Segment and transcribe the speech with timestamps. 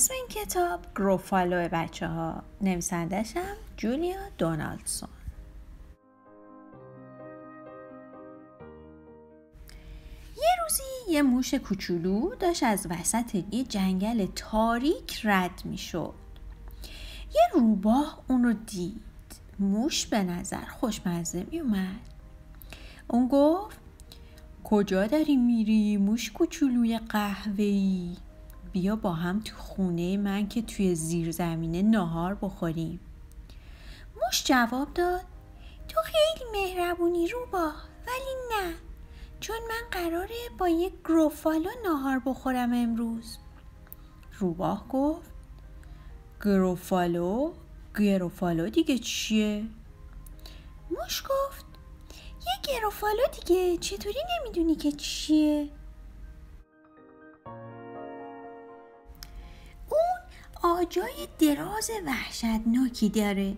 [0.00, 5.08] اسم این کتاب گروفالو بچه ها نویسندشم جولیا دونالدسون.
[10.36, 16.14] یه روزی یه موش کوچولو داشت از وسط یه جنگل تاریک رد می شد
[17.34, 19.02] یه روباه اون رو دید.
[19.58, 22.00] موش به نظر خوشمزه می اومد
[23.08, 23.78] اون گفت
[24.64, 28.16] کجا داری میری موش کوچولوی قهوه‌ای؟
[28.72, 33.00] بیا با هم تو خونه من که توی زیر زمینه ناهار بخوریم
[34.16, 35.24] موش جواب داد
[35.88, 37.72] تو خیلی مهربونی روبا
[38.06, 38.74] ولی نه
[39.40, 43.38] چون من قراره با یک گروفالو ناهار بخورم امروز
[44.38, 45.30] روباه گفت
[46.44, 47.52] گروفالو
[47.98, 49.64] گروفالو دیگه چیه؟
[50.90, 51.64] موش گفت
[52.46, 55.68] یه گروفالو دیگه چطوری نمی‌دونی که چیه؟
[60.62, 63.56] آجای دراز وحشتناکی داره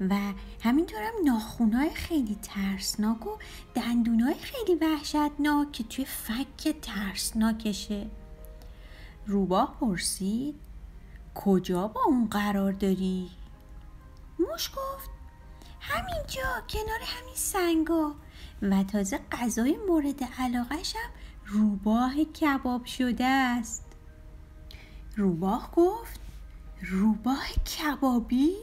[0.00, 0.14] و
[0.60, 3.30] همینطورم ناخونای خیلی ترسناک و
[3.74, 8.06] دندونای خیلی وحشتناک که توی فک ترسناکشه.
[9.26, 10.54] روباه پرسید
[11.34, 13.30] کجا با اون قرار داری؟
[14.38, 15.10] موش گفت
[15.80, 18.14] همینجا کنار همین سنگا.
[18.62, 21.10] و تازه غذای مورد علاقشم
[21.46, 23.84] روباه کباب شده است.
[25.16, 26.19] روباه گفت
[26.82, 28.56] روباه کبابی؟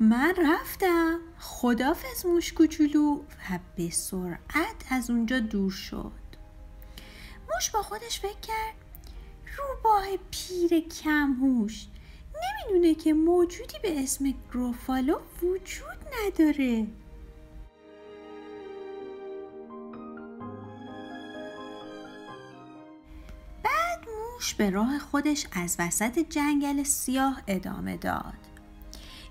[0.00, 1.20] من رفتم.
[1.38, 6.12] خدافز موش کوچولو و به سرعت از اونجا دور شد.
[7.54, 8.74] موش با خودش فکر کرد
[9.58, 11.86] روباه پیر کمهوش
[12.42, 16.86] نمی‌دونه که موجودی به اسم گروفالو وجود نداره.
[24.42, 28.34] موش به راه خودش از وسط جنگل سیاه ادامه داد.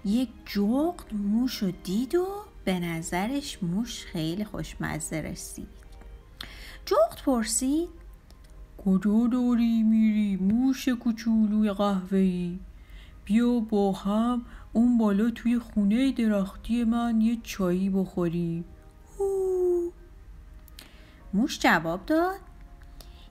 [0.06, 2.28] یک جغد موش رو دید و
[2.66, 5.68] به نظرش موش خیلی خوشمزه رسید.
[6.86, 7.90] جغد پرسید
[8.86, 12.60] کجا داری میری موش کوچولوی قهوه‌ای؟
[13.26, 18.66] بیا با هم اون بالا توی خونه درختی من یه چایی بخوریم
[21.34, 22.40] موش جواب داد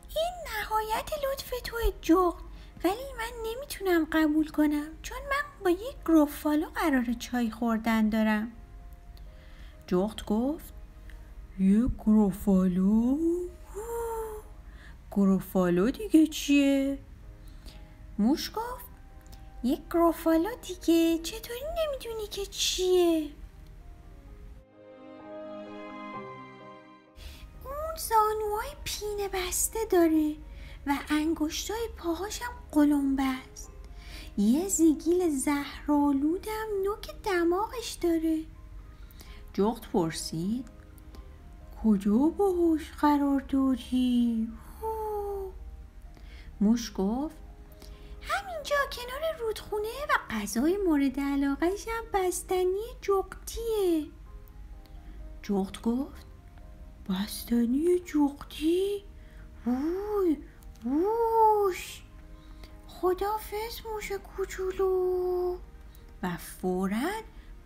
[0.09, 0.40] این
[0.71, 2.43] نهایت لطف توی جغد
[2.85, 8.53] ولی من نمی‌تونم قبول کنم چون من با یک گروفالو قرار چای خوردن دارم
[9.87, 10.75] جغد گفت
[11.59, 13.19] یه گروفالو؟
[15.11, 16.99] گروفالو دیگه چیه؟
[18.19, 18.85] موش گفت
[19.65, 23.31] یک گروفالو دیگه چطوری نمی‌دونی که چیه؟
[27.65, 30.50] اون زانوهای پینه بسته داره
[30.87, 33.71] و انگشتای پاهاشم قلمبه است
[34.39, 38.39] یه زیگیل زهرالودم نوک دماغش داره
[39.55, 40.69] جغد پرسید
[41.85, 44.49] کجا باهاش قرار داری؟
[46.61, 47.37] موش گفت
[48.23, 54.07] همینجا کنار رودخونه و غذای مورد علاقهش هم بستنی جغدیه
[55.43, 56.27] جغد گفت
[57.09, 59.05] بستنی جغدی؟
[59.67, 60.37] وای
[60.85, 62.03] ووش
[62.89, 65.57] خدافز موش کوچولو.
[66.23, 67.11] و فورا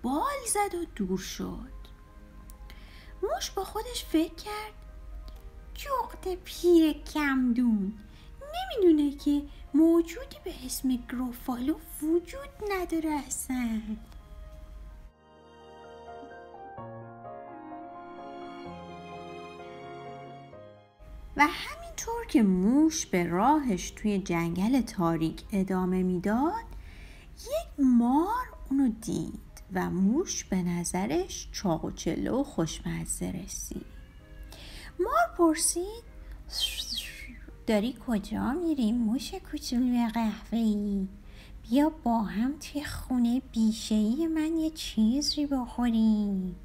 [0.02, 1.74] بال زد و دور شد.
[3.22, 4.72] موش با خودش فکر کرد.
[5.74, 7.98] جغد پیر کمدون.
[8.54, 9.42] نمی‌دونه که
[9.74, 13.80] موجودی به اسم گروفالو وجود نداره اصلا.
[21.36, 21.48] و
[22.04, 26.64] همینطور که موش به راهش توی جنگل تاریک ادامه می‌داد
[27.36, 29.40] یک مار اونو دید
[29.72, 33.86] و موش به نظرش چاق و چلو و خوشمزه رسید.
[35.00, 36.04] مار پرسید
[37.66, 41.08] داری کجا میری موش کوچولوی قهوه‌ای؟
[41.62, 46.56] بیا با هم توی خونه بیشهی من یه چیزی بخوریم.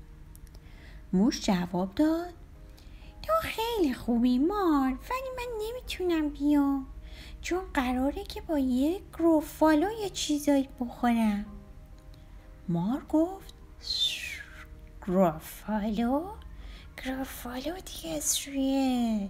[1.14, 2.34] موش جواب داد
[3.30, 4.90] تو خیلی خوبی مار.
[4.92, 6.88] ولی من نمی‌تونم بیام.
[7.42, 11.46] چون قراره که با یک گروفالو یه چیزایی بخورم.
[12.68, 13.54] مار گفت
[15.08, 16.26] گروفالو؟
[17.06, 19.30] گروفالو دیگه از رویه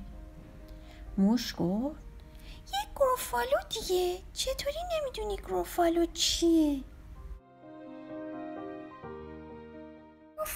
[1.18, 2.00] موش گفت
[2.68, 4.18] یک گروفالو دیگه.
[4.34, 6.84] چطوری نمی‌دونی گروفالو چیه؟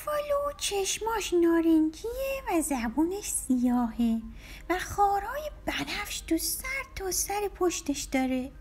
[0.04, 4.22] گروفالو چشماش نارنجیه و زبونش سیاهه
[4.70, 8.52] و خارای بنفش تو سر تا سر پشتش داره.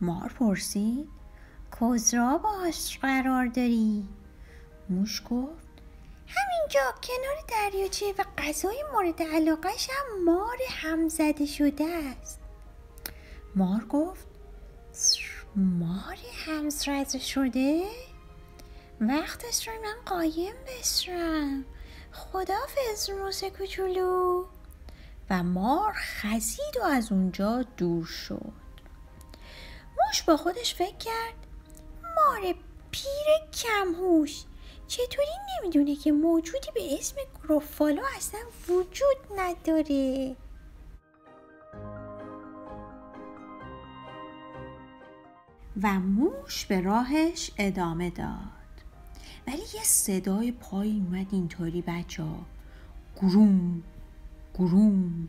[0.00, 1.08] مار پرسید
[1.80, 4.08] کجا باش قرار داری؟
[4.90, 5.66] موش گفت
[6.26, 12.40] همینجا کنار دریاچه و غذای مورد علاقهش هم مار همزده شده است.
[13.54, 14.26] مار گفت
[15.56, 17.82] مار همزده شده؟
[19.00, 21.64] وقتش رو من قایم بسرم
[22.12, 24.44] خدافز موس کوچولو.
[25.30, 28.52] و مار خزید و از اونجا دور شد.
[29.98, 31.46] موش با خودش فکر کرد
[32.02, 32.54] مار
[32.90, 34.44] پیر کمهوش
[34.86, 35.28] چطوری
[35.62, 40.36] نمی‌دونه که موجودی به اسم گروفالو اصلا وجود نداره؟
[45.82, 48.55] و موش به راهش ادامه داد.
[49.46, 52.38] ولی یه صدای پای اومد اینطوری بچه ها.
[53.16, 53.82] گروم
[54.54, 55.28] گروم.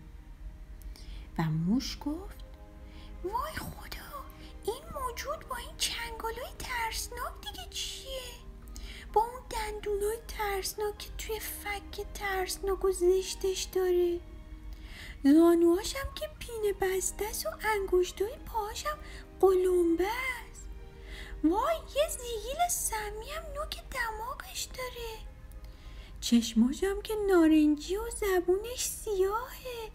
[1.40, 2.38] و موش گفت
[3.24, 4.08] وای خدا
[4.64, 8.22] این موجود با این چنگالای ترسناک دیگه چیه؟
[9.14, 14.20] با اون دندونای ترسناک که توی فک ترسناک و زشتش داره.
[15.24, 18.98] زانوهاشم که پینه بسته و انگشتای پاهاشم
[19.42, 20.47] قلمبه است.
[21.44, 25.18] وای یه زیگیل سمی هم نوک دماغش داره.
[26.22, 29.92] چشماشم که نارنجی و زبونش سیاهه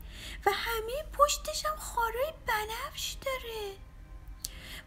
[0.47, 3.77] و همه پشتشم خارای بنفش داره.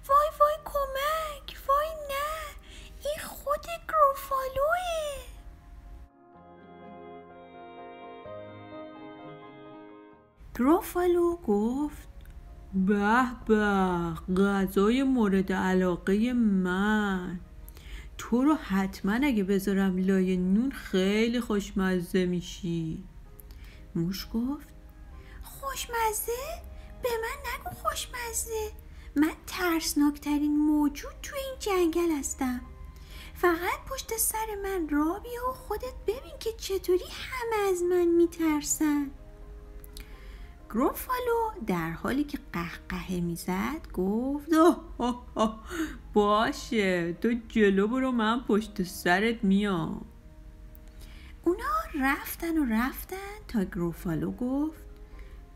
[0.07, 2.56] وای وای کمک وای نه
[3.04, 4.75] این خود گروفالوه
[10.56, 12.14] گروفالو گفت
[12.75, 13.63] به به
[14.38, 17.39] غذای مورد علاقه من.
[18.18, 23.04] تو رو حتما اگه بذارم لای نون خیلی خوشمزه میشی.
[23.95, 24.68] موش گفت
[25.44, 26.62] خوشمزه؟
[27.04, 28.72] به من نگو خوشمزه.
[29.16, 32.62] من ترسناکترین موجود توی این جنگل هستم.
[33.36, 39.12] فقط پشت سر من را بیا و خودت ببین که چطوری همه از من میترسن.
[40.69, 44.53] گروفالو در حالی که قهقهه می‌زد گفت
[45.35, 45.63] آه
[46.13, 50.06] باشه تو جلو برو من پشت سرت میام.
[51.44, 51.63] اونا
[52.01, 53.15] رفتن و رفتن
[53.47, 54.83] تا گروفالو گفت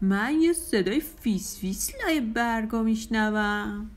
[0.01, 3.91] من یه صدای فیس فیس لای برگا میشنوم.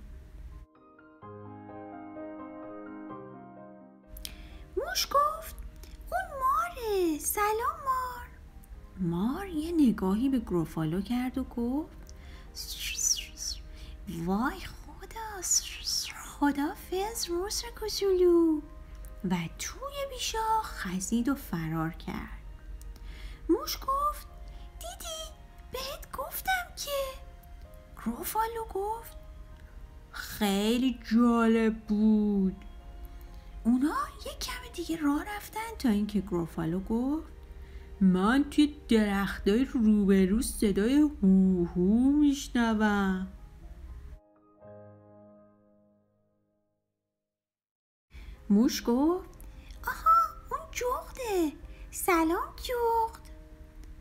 [4.77, 5.57] موش گفت
[6.13, 8.29] اون ماره سلام مار.
[9.01, 12.15] مار یه نگاهی به گروفالو کرد و گفت
[14.09, 15.43] وای خدا
[16.43, 18.61] خدا فز روس کوچولو.
[19.31, 22.43] و توی بیشا خزید و فرار کرد.
[23.49, 24.27] موش گفت
[24.79, 25.39] دیدی
[25.73, 26.91] بهت گفتم که.
[28.05, 29.17] گروفالو گفت
[30.13, 32.57] خیلی جالب بود.
[33.65, 33.95] اونا
[34.27, 37.33] یک کم دیگه راه رفتن تا اینکه گروفالو گفت
[38.03, 43.27] من توی درختای روبرو صدای هوهو میشنوم.
[48.51, 49.31] موش گفت
[49.87, 50.11] آها
[50.51, 51.57] اون جغده.
[51.91, 53.31] سلام جغد.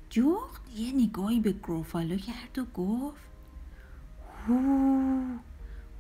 [0.10, 3.24] جغد یه نگاهی به گروفالو کرد و گفت
[4.48, 5.22] هو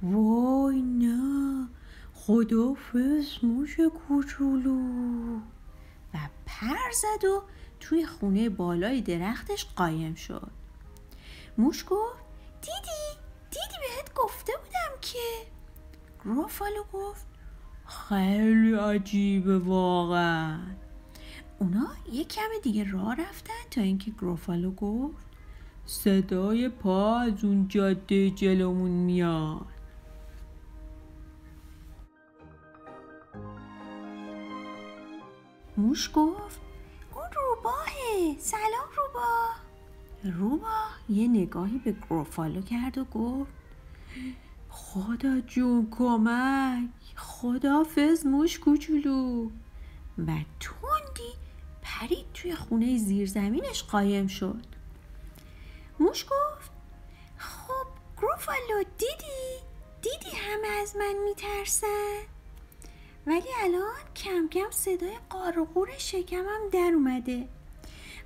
[0.01, 1.67] وای نه
[2.13, 4.79] خدافز موش کوچولو.
[6.13, 7.43] و پر زد و
[7.81, 10.51] توی خونه بالای درختش قایم شد.
[11.57, 12.23] موش گفت
[12.61, 13.19] دیدی؟
[13.49, 15.47] دیدی بهت گفته بودم که؟
[16.25, 17.27] گروفالو گفت
[17.85, 20.59] خیلی عجیبه واقعا.
[21.59, 25.25] اونا یه کم دیگه راه رفتن تا اینکه گروفالو گفت
[25.85, 29.65] صدای پا از اون جاده جلومون میاد.
[35.77, 36.70] موش گفت
[38.39, 39.49] سلام روبا
[40.37, 43.51] روبا یه نگاهی به گروفالو کرد و گفت
[44.69, 49.49] خدا جون کمک خدا فز موش کوچولو
[50.27, 51.33] و توندی
[51.81, 54.65] پرید توی خونه زیرزمینش قایم شد
[55.99, 56.71] موش گفت
[57.37, 57.87] خب
[58.17, 59.61] گروفالو دیدی؟
[60.01, 62.21] دیدی همه از من میترسن؟
[63.27, 67.47] ولی الان کم کم صدای قارقور شکمم در اومده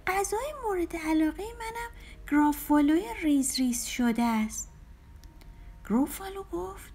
[0.08, 1.90] غذای مورد علاقه منم
[2.32, 4.72] گروفالوی ریز ریز شده است.
[5.90, 6.94] گروفالو گفت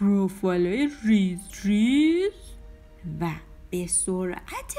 [0.00, 2.32] گروفالوی ریز ریز؟
[3.20, 3.30] و
[3.70, 4.74] به سرعت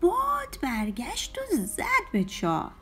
[0.00, 2.72] باد برگشت و زد به چاک.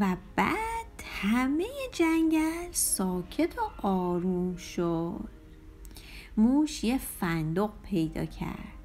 [0.00, 5.35] و بعد همه جنگل ساکت و آروم شد.
[6.36, 8.76] موش یه فندق پیدا کرد.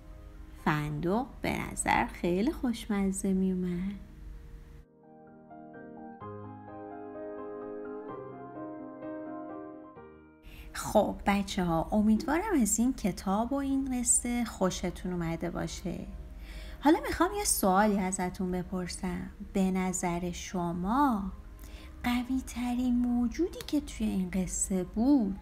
[0.65, 3.95] فندق به نظر خیلی خوشمزه می اومد.
[10.73, 15.99] خب بچه ها امیدوارم از این کتاب و این قصه خوشتون اومده باشه.
[16.79, 19.29] حالا می‌خوام یه سوالی ازتون بپرسم.
[19.53, 21.31] به نظر شما
[22.03, 25.35] قوی ترین موجودی که توی این قصه بود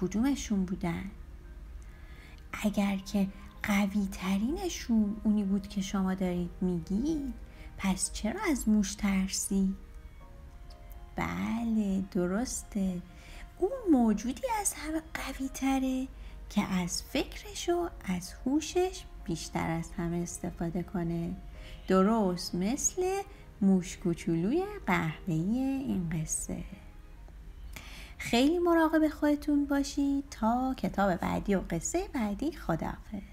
[0.00, 1.10] کدومشون بودن؟
[2.52, 3.28] اگر که
[3.62, 7.34] قوی ترینشون اونی بود که شما دارید میگید
[7.78, 9.74] پس چرا از موش ترسی؟
[11.16, 13.02] بله درسته.
[13.58, 16.08] اون موجودی از همه قوی تره
[16.50, 21.36] که از فکرش و از هوشش بیشتر از همه استفاده کنه.
[21.88, 23.22] درست مثل
[23.60, 26.64] موش کوچولوی قهوه‌ای این قصه.
[28.22, 33.31] خیلی مراقب خودتون باشید تا کتاب بعدی و قصه بعدی خداحافظ.